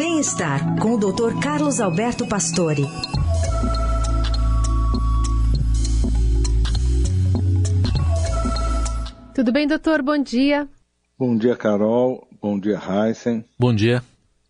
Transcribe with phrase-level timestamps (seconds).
[0.00, 1.38] Bem-estar com o Dr.
[1.42, 2.84] Carlos Alberto Pastore.
[9.34, 10.00] Tudo bem, doutor?
[10.00, 10.66] Bom dia.
[11.18, 12.26] Bom dia, Carol.
[12.40, 13.44] Bom dia, Heisen.
[13.58, 14.02] Bom dia.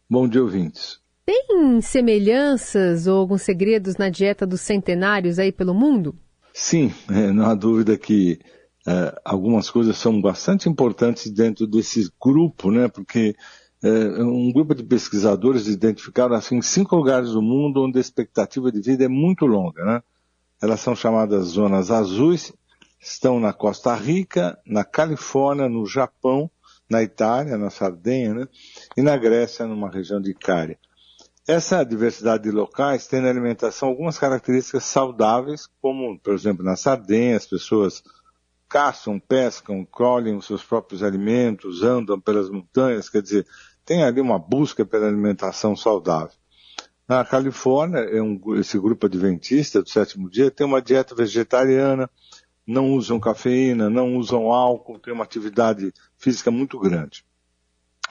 [0.08, 1.00] Bom dia, ouvintes.
[1.26, 6.14] Tem semelhanças ou alguns segredos na dieta dos centenários aí pelo mundo?
[6.54, 8.38] Sim, é, não há dúvida que
[8.86, 12.86] é, algumas coisas são bastante importantes dentro desse grupo, né?
[12.86, 13.34] Porque
[13.82, 19.04] um grupo de pesquisadores identificaram assim cinco lugares do mundo onde a expectativa de vida
[19.04, 20.02] é muito longa, né?
[20.60, 22.52] Elas são chamadas zonas azuis,
[23.00, 26.50] estão na Costa Rica, na Califórnia, no Japão,
[26.90, 28.48] na Itália, na Sardenha, né?
[28.96, 30.78] E na Grécia, numa região de Cária.
[31.48, 37.36] Essa diversidade de locais tem na alimentação algumas características saudáveis, como, por exemplo, na Sardenha,
[37.36, 38.02] as pessoas
[38.68, 43.46] caçam, pescam, colhem os seus próprios alimentos, andam pelas montanhas, quer dizer,
[43.84, 46.34] tem ali uma busca pela alimentação saudável.
[47.08, 48.20] Na Califórnia, é
[48.60, 52.08] esse grupo adventista do sétimo dia tem uma dieta vegetariana,
[52.64, 57.24] não usam cafeína, não usam álcool, tem uma atividade física muito grande.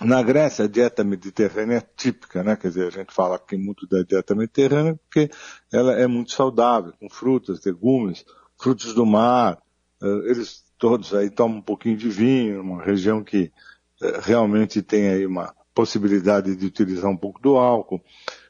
[0.01, 2.55] Na Grécia, a dieta mediterrânea é típica, né?
[2.55, 5.29] Quer dizer, a gente fala aqui muito da dieta mediterrânea porque
[5.71, 8.25] ela é muito saudável, com frutas, legumes,
[8.57, 9.61] frutos do mar.
[10.01, 13.51] Eh, eles todos aí tomam um pouquinho de vinho, uma região que
[14.01, 18.03] eh, realmente tem aí uma possibilidade de utilizar um pouco do álcool.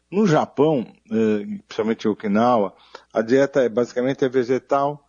[0.09, 2.73] No Japão, eh, principalmente em Okinawa,
[3.13, 5.05] a dieta é basicamente é vegetal.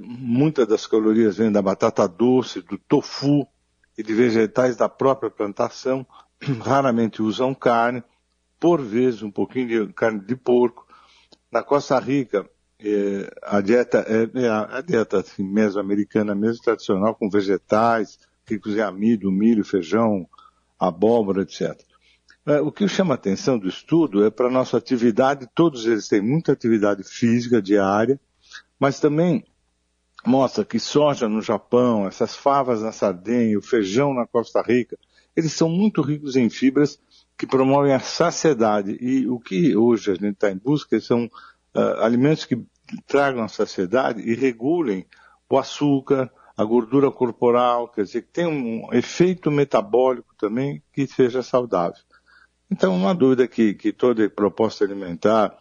[0.00, 3.46] Muitas das calorias vêm da batata doce, do tofu
[3.98, 6.06] e de vegetais da própria plantação.
[6.64, 8.02] Raramente usam carne,
[8.58, 10.86] por vezes um pouquinho de carne de porco.
[11.52, 12.48] Na Costa Rica,
[13.42, 19.30] a dieta é, é a, dieta assim, mesoamericana mesmo, tradicional, com vegetais, ricos em amido,
[19.30, 20.26] milho, feijão,
[20.78, 21.80] abóbora, etc.
[22.46, 26.08] É, o que chama a atenção do estudo é para a nossa atividade, todos eles
[26.08, 28.18] têm muita atividade física diária,
[28.78, 29.44] mas também
[30.24, 34.98] mostra que soja no Japão, essas favas na Sardenha, o feijão na Costa Rica,
[35.36, 36.98] eles são muito ricos em fibras
[37.36, 38.98] que promovem a saciedade.
[39.00, 42.60] E o que hoje a gente está em busca são uh, alimentos que
[43.06, 45.06] tragam a saciedade e regulem
[45.48, 51.40] o açúcar, a gordura corporal, quer dizer, que tem um efeito metabólico também que seja
[51.40, 52.02] saudável.
[52.68, 55.56] Então, não há dúvida que, que toda proposta alimentar,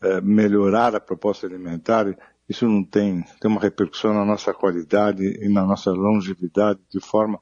[0.00, 2.16] é, melhorar a proposta alimentar,
[2.48, 7.40] isso não tem, tem uma repercussão na nossa qualidade e na nossa longevidade de forma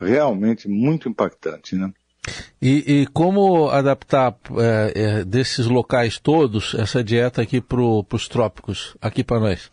[0.00, 1.92] realmente muito impactante, né?
[2.62, 8.96] E, e como adaptar é, é, desses locais todos essa dieta aqui para os trópicos,
[9.02, 9.68] aqui para nós?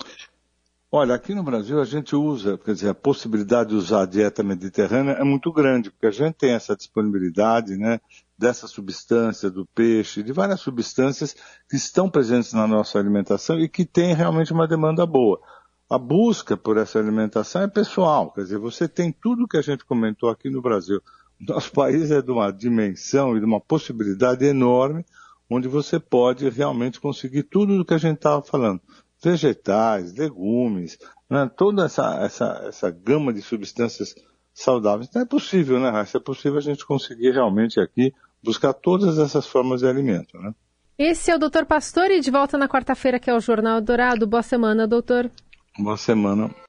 [0.94, 4.44] Olha, aqui no Brasil a gente usa, quer dizer, a possibilidade de usar a dieta
[4.44, 8.02] mediterrânea é muito grande, porque a gente tem essa disponibilidade, né,
[8.38, 11.34] dessa substância, do peixe, de várias substâncias
[11.70, 15.40] que estão presentes na nossa alimentação e que tem realmente uma demanda boa.
[15.90, 19.86] A busca por essa alimentação é pessoal, quer dizer, você tem tudo que a gente
[19.86, 21.02] comentou aqui no Brasil.
[21.40, 25.06] Nosso país é de uma dimensão e de uma possibilidade enorme,
[25.50, 28.82] onde você pode realmente conseguir tudo do que a gente estava falando
[29.24, 30.98] vegetais, legumes,
[31.30, 31.50] né?
[31.56, 34.16] toda essa, essa, essa gama de substâncias
[34.54, 35.08] saudáveis.
[35.10, 36.18] Então é possível, né, Raíssa?
[36.18, 40.54] É possível a gente conseguir realmente aqui buscar todas essas formas de alimento, né?
[40.98, 41.66] Esse é o Dr.
[41.66, 44.28] Pastor e de volta na quarta-feira, que é o Jornal Dourado.
[44.28, 45.32] Boa semana, doutor.
[45.80, 46.54] Boa semana.